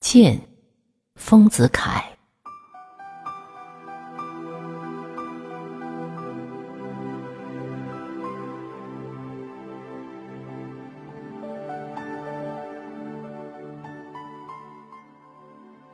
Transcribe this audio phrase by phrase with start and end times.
[0.00, 0.40] 剑，
[1.14, 2.02] 丰子恺。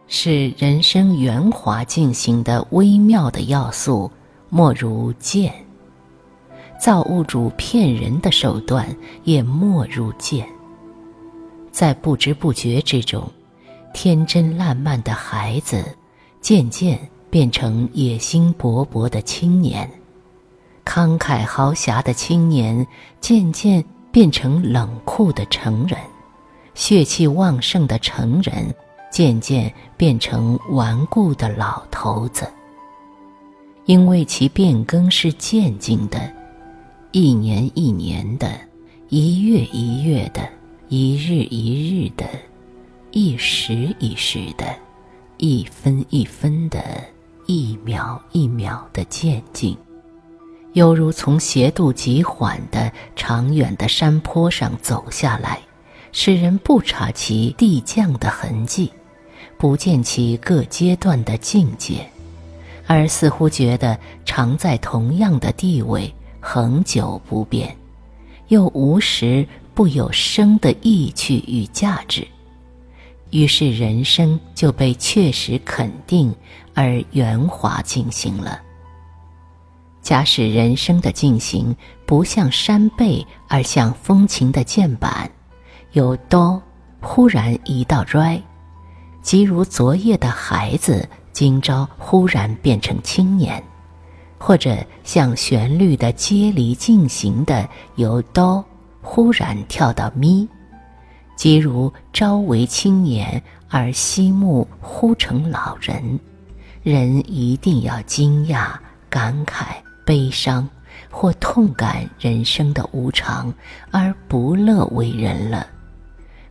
[0.06, 4.10] 是人生圆滑进行的微妙的要素，
[4.48, 5.50] 莫如剑；
[6.80, 10.48] 造物主骗人的手段，也莫如剑。
[11.72, 13.28] 在不知不觉之中。
[13.96, 15.82] 天真烂漫的孩子，
[16.42, 16.98] 渐渐
[17.30, 19.88] 变成野心勃勃的青年；
[20.84, 22.86] 慷慨豪侠的青年，
[23.22, 23.82] 渐渐
[24.12, 25.98] 变成冷酷的成人；
[26.74, 28.66] 血气旺盛的成人，
[29.10, 32.46] 渐渐变成顽固的老头子。
[33.86, 36.30] 因为其变更是渐进的，
[37.12, 38.60] 一年一年的，
[39.08, 40.46] 一月一月的，
[40.88, 42.26] 一日一日的。
[43.18, 44.76] 一时一时的，
[45.38, 46.84] 一分一分的，
[47.46, 49.74] 一秒一秒的渐进，
[50.74, 55.58] 犹如从斜度极缓的长远的山坡上走下来，
[56.12, 58.92] 使人不察其递降的痕迹，
[59.56, 62.06] 不见其各阶段的境界，
[62.86, 67.74] 而似乎觉得常在同样的地位，恒久不变，
[68.48, 72.28] 又无时不有生的意趣与价值。
[73.30, 76.34] 于是人生就被确实肯定
[76.74, 78.60] 而圆滑进行了。
[80.00, 81.74] 假使人生的进行
[82.06, 85.28] 不像山背，而像风琴的键板，
[85.92, 86.62] 由哆
[87.00, 88.40] 忽然移到瑞，
[89.20, 93.60] 即如昨夜的孩子今朝忽然变成青年，
[94.38, 98.64] 或者像旋律的接离进行的由哆
[99.02, 100.48] 忽然跳到咪。
[101.36, 106.18] 即如朝为青年，而夕暮忽成老人，
[106.82, 108.70] 人一定要惊讶、
[109.10, 109.66] 感慨、
[110.04, 110.66] 悲伤，
[111.10, 113.52] 或痛感人生的无常，
[113.90, 115.66] 而不乐为人了。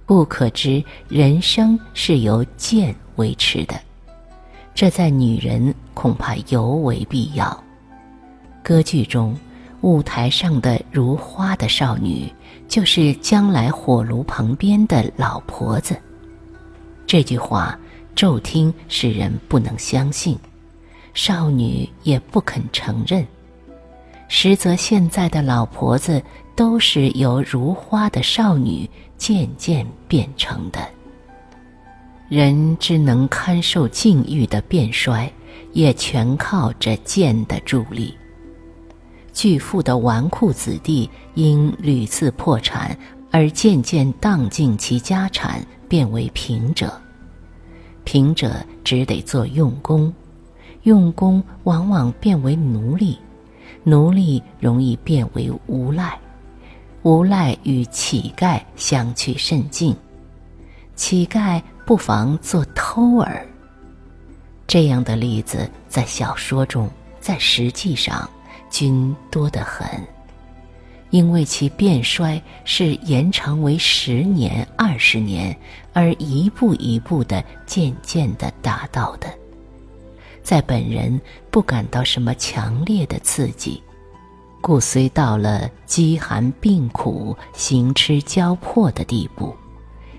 [0.06, 3.76] 故可知人生是由剑维持的，
[4.76, 7.64] 这在女人恐怕尤为必要。
[8.64, 9.36] 歌剧中。
[9.86, 12.28] 舞台上的如花的少女，
[12.68, 15.96] 就是将来火炉旁边的老婆子。
[17.06, 17.78] 这句话
[18.16, 20.40] 骤听使人不能相信，
[21.14, 23.24] 少女也不肯承认。
[24.28, 26.20] 实则现在的老婆子
[26.56, 30.80] 都是由如花的少女渐渐变成的。
[32.28, 35.32] 人之能堪受境遇的变衰，
[35.74, 38.18] 也全靠这剑的助力。
[39.36, 42.98] 巨富的纨绔子弟因屡次破产
[43.30, 47.00] 而渐渐荡尽其家产，变为贫者。
[48.06, 50.12] 贫者只得做用功，
[50.84, 53.20] 用功往往变为奴隶，
[53.84, 56.18] 奴隶容易变为无赖，
[57.04, 59.94] 无赖与乞丐相去甚近，
[60.96, 63.46] 乞丐不妨做偷儿。
[64.66, 68.28] 这样的例子在小说中，在实际上。
[68.70, 69.88] 均多得很，
[71.10, 75.56] 因为其变衰是延长为十年、二十年，
[75.94, 79.28] 而一步一步的、渐渐的达到的，
[80.44, 83.82] 在本人不感到什么强烈的刺激，
[84.62, 89.56] 故虽到了饥寒病苦、行吃交迫的地步，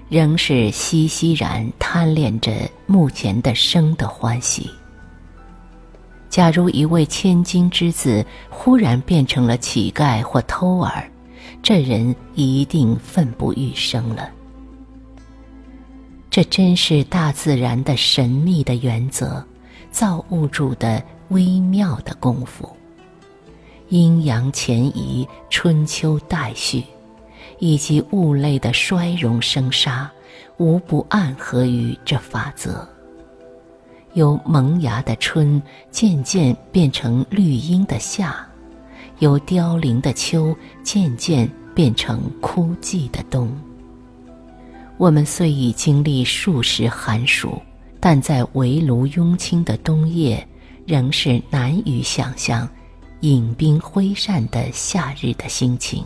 [0.08, 2.52] 仍是熙熙然贪恋着
[2.86, 4.70] 目前的生的欢喜。
[6.36, 11.10] 假如一位千金之子忽然变成了乞丐或偷儿，
[11.62, 14.28] 这人一定奋不欲生了。
[16.28, 19.42] 这真是大自然的神秘的原则，
[19.90, 22.70] 造物主的微妙的功夫。
[23.88, 26.84] 阴阳前移、春秋代序，
[27.58, 30.12] 以及物类的衰荣生杀，
[30.58, 32.86] 无不暗合于这法则。
[34.16, 38.34] 由萌芽的春渐渐变成绿荫的夏，
[39.18, 43.54] 由凋零的秋渐渐变成枯寂的冬。
[44.96, 47.60] 我们虽已经历数十寒暑，
[48.00, 50.48] 但在围炉拥亲的冬夜，
[50.86, 52.66] 仍是难以想象
[53.20, 56.02] 饮冰挥扇的夏日的心情。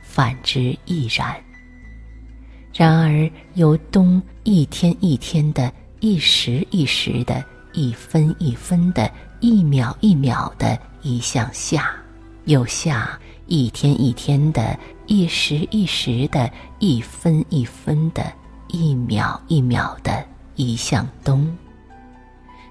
[0.00, 1.34] 反之亦然。
[2.72, 5.72] 然而由冬一天一天的。
[6.02, 9.08] 一时一时的，一分一分的，
[9.38, 11.94] 一秒一秒的，移向下，
[12.46, 13.16] 又下；
[13.46, 14.76] 一天一天的，
[15.06, 16.50] 一时一时的，
[16.80, 18.32] 一分一分的，
[18.66, 20.26] 一秒一秒的，
[20.56, 21.56] 移向东。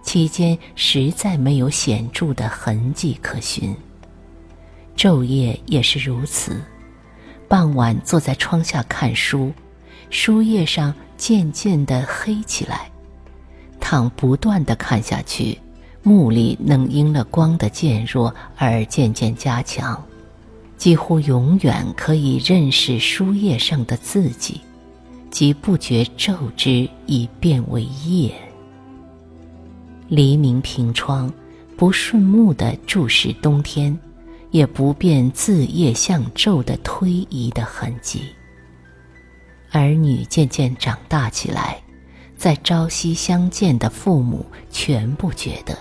[0.04, 3.74] 期间实在没有显著的痕迹可寻。
[4.98, 6.62] 昼夜也是如此。
[7.48, 9.54] 傍晚坐在窗下看书，
[10.10, 12.90] 书页上渐渐的黑起来。
[13.91, 15.57] 倘不断的看下去，
[16.01, 20.01] 目力能因了光的渐弱而渐渐加强，
[20.77, 24.61] 几乎永远可以认识书页上的字迹，
[25.29, 28.33] 即不觉骤之已变为夜。
[30.07, 31.29] 黎明凭窗，
[31.75, 33.99] 不顺目的注视冬天，
[34.51, 38.21] 也不辨自夜向昼的推移的痕迹。
[39.69, 41.81] 儿女渐渐长大起来。
[42.41, 45.77] 在朝夕相见的父母全不觉得，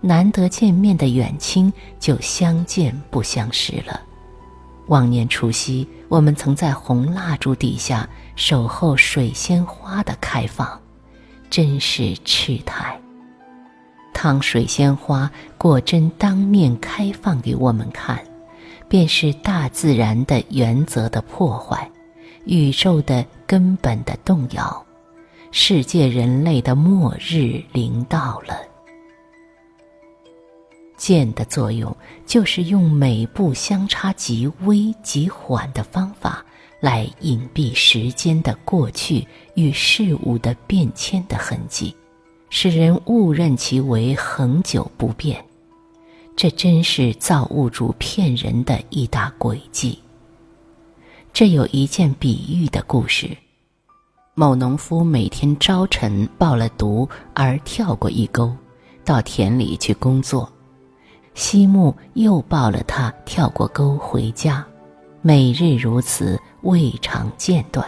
[0.00, 4.00] 难得见面的远亲就相见不相识了。
[4.88, 10.68] 往年除夕，我们曾在红蜡烛底下守候水仙花的开放，
[11.48, 13.00] 真是痴态。
[14.12, 18.20] 当水仙花果真当面开放给我们看，
[18.88, 21.88] 便是大自然的原则的破坏，
[22.44, 24.84] 宇宙的根本的动摇。
[25.52, 28.56] 世界人类的末日临到了。
[30.96, 36.44] 剑的作用就是用每步相差极微极缓的方法
[36.78, 41.96] 来隐蔽时间的过去与事物的变迁的痕迹，
[42.48, 45.44] 使人误认其为恒久不变。
[46.36, 49.98] 这真是造物主骗人的一大诡计。
[51.32, 53.36] 这有一件比喻的故事。
[54.40, 58.50] 某农夫每天朝晨抱了犊而跳过一沟，
[59.04, 60.48] 到田里去工作；
[61.34, 64.66] 西木又抱了他跳过沟回家，
[65.20, 67.86] 每日如此，未尝间断。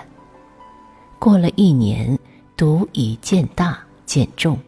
[1.18, 2.18] 过了一年，
[2.54, 4.58] 犊已渐大渐重，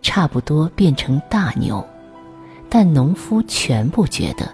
[0.00, 1.86] 差不多变成大牛，
[2.70, 4.50] 但农夫全不觉得，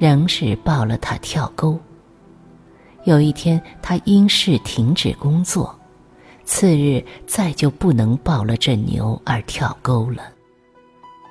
[0.00, 1.78] 仍是抱了他跳沟。
[3.04, 5.72] 有一天，他因事停止工作。
[6.44, 10.22] 次日再就不能抱了这牛而跳沟了。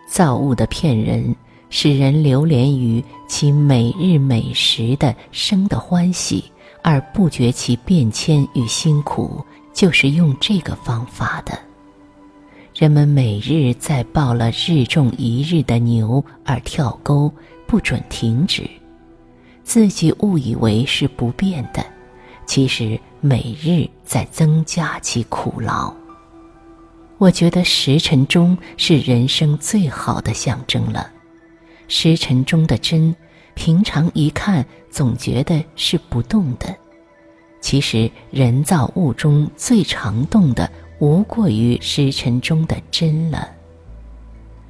[0.09, 1.35] 造物的骗人，
[1.69, 6.43] 使人流连于其每日每时的生的欢喜，
[6.81, 9.43] 而不觉其变迁与辛苦，
[9.73, 11.57] 就是用这个方法的。
[12.75, 17.31] 人们每日在抱了日重一日的牛而跳沟，
[17.65, 18.69] 不准停止，
[19.63, 21.83] 自己误以为是不变的。
[22.45, 25.93] 其实每日在增加其苦劳。
[27.17, 31.09] 我觉得时辰钟是人生最好的象征了。
[31.87, 33.15] 时辰钟的针，
[33.53, 36.75] 平常一看总觉得是不动的，
[37.61, 43.49] 其实人造物中最常动的，无过于时辰钟的针了。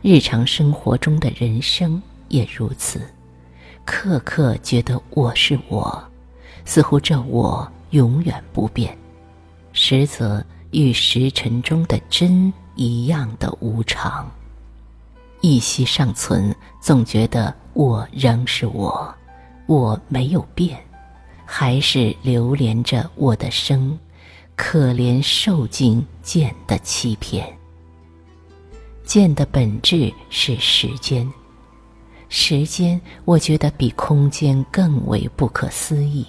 [0.04, 3.02] 日常生活中的人生也如此，
[3.84, 6.04] 刻刻觉得我是我。
[6.66, 8.98] 似乎这我永远不变，
[9.72, 14.30] 实则与时辰中的真一样的无常。
[15.42, 19.13] 一息尚存，总觉得我仍是我，
[19.68, 20.84] 我没有变，
[21.45, 23.95] 还是流连着我的生，
[24.56, 27.47] 可怜受尽剑的欺骗。
[29.04, 31.31] 剑的本质是时间，
[32.28, 36.26] 时间我觉得比空间更为不可思议。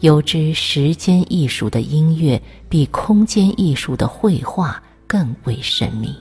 [0.00, 2.40] 有之时间艺术的音乐
[2.70, 6.14] 比空间艺术的绘画更为神秘，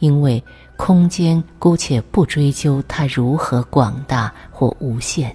[0.00, 0.42] 因为
[0.76, 5.34] 空间姑且不追究它如何广大或无限，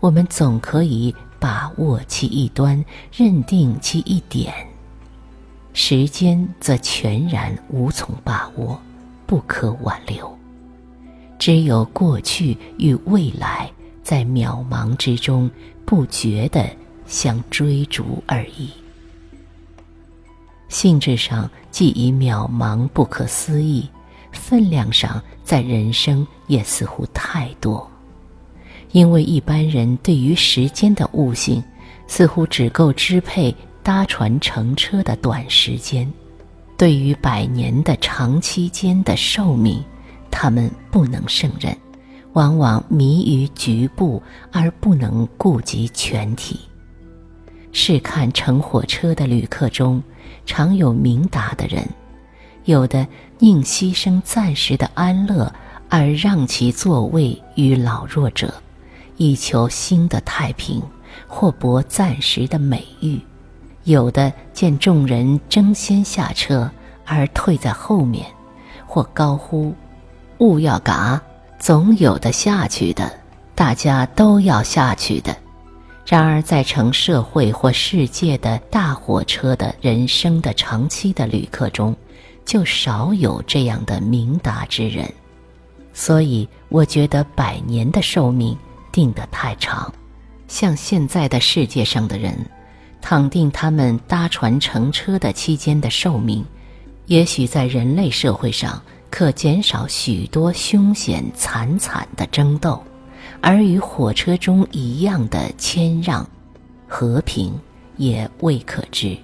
[0.00, 4.50] 我们总可以把握其一端，认定其一点；
[5.74, 8.80] 时间则全然无从把握，
[9.26, 10.34] 不可挽留。
[11.38, 13.70] 只有过去与未来
[14.02, 15.50] 在渺茫之中
[15.84, 16.66] 不觉的。
[17.06, 18.70] 相追逐而已。
[20.68, 23.88] 性质上既已渺茫不可思议，
[24.32, 27.88] 分量上在人生也似乎太多。
[28.92, 31.62] 因为一般人对于时间的悟性，
[32.06, 36.06] 似乎只够支配搭船乘车的短时间；
[36.76, 39.82] 对于百年的长期间的寿命，
[40.30, 41.76] 他们不能胜任，
[42.32, 46.58] 往往迷于局部而不能顾及全体。
[47.78, 50.02] 试看乘火车的旅客中，
[50.46, 51.86] 常有明达的人，
[52.64, 53.06] 有的
[53.38, 55.54] 宁牺牲暂时的安乐
[55.90, 58.54] 而让其座位与老弱者，
[59.18, 60.82] 以求新的太平，
[61.26, 63.20] 或博暂时的美誉；
[63.84, 66.70] 有的见众人争先下车
[67.04, 68.24] 而退在后面，
[68.86, 69.74] 或高呼
[70.40, 71.20] “勿要嘎”，
[71.60, 73.12] 总有的下去的，
[73.54, 75.36] 大家都要下去的。
[76.06, 81.96] 然而，在乘社会或世界的大火车的人生的长期的旅客中，
[82.44, 85.12] 就少有这样的明达之人。
[85.92, 88.56] 所以，我觉得百年的寿命
[88.92, 89.92] 定得太长。
[90.46, 92.38] 像现在的世界上的人，
[93.02, 96.44] 倘定他们搭船乘车的期间的寿命，
[97.06, 102.80] 也许在人类社会上可减少许多凶险惨惨的争斗，
[103.48, 106.28] 而与火车中一样的谦让、
[106.88, 107.56] 和平
[107.96, 109.16] 也未可知。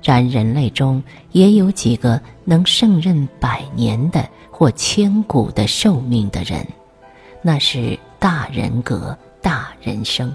[0.00, 4.24] 然人类中也有几个能胜任百年的。
[4.56, 6.64] 或千古的寿命的人，
[7.42, 10.32] 那是大人格、大人生。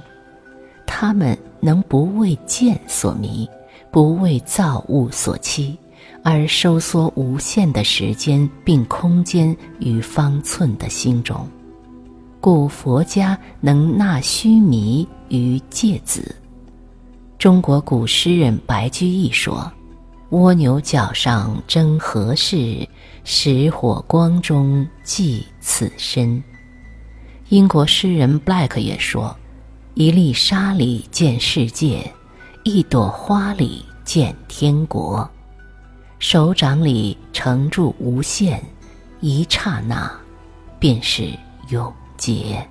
[0.86, 3.50] 他们能不为剑所迷，
[3.90, 5.80] 不为造物所欺，
[6.22, 11.48] 而收缩无限的时间并空间与方寸的心中。
[12.40, 16.36] 故佛家能纳须弥于芥子。
[17.38, 19.72] 中国古诗人白居易说。
[20.32, 22.88] 蜗牛角上争何事？
[23.24, 26.44] 石火光中寄此身。
[27.48, 29.36] 英国诗人 Black 也说
[29.96, 32.14] ：“一粒沙里见世界，
[32.64, 35.28] 一朵花里见天国。
[36.20, 38.64] 手掌里盛住无限，
[39.22, 40.12] 一刹那，
[40.78, 41.28] 便是
[41.70, 42.68] 永解。”